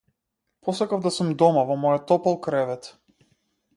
[0.67, 2.91] Посакав да сум дома во мојот топол кревет.